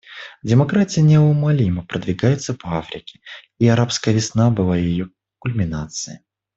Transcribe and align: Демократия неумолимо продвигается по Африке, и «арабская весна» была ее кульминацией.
Демократия 0.41 1.03
неумолимо 1.03 1.85
продвигается 1.85 2.55
по 2.55 2.75
Африке, 2.79 3.19
и 3.59 3.67
«арабская 3.67 4.15
весна» 4.15 4.49
была 4.49 4.75
ее 4.75 5.11
кульминацией. 5.37 6.21